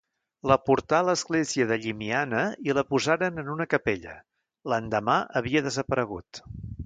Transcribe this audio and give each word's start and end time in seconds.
La 0.51 0.55
portà 0.69 0.99
a 0.99 1.05
l'església 1.09 1.67
de 1.71 1.77
Llimiana, 1.83 2.39
i 2.69 2.75
la 2.79 2.85
posaren 2.93 3.37
en 3.43 3.51
una 3.57 3.69
capella; 3.75 4.15
l'endemà, 4.73 5.19
havia 5.41 5.65
desaparegut. 5.69 6.43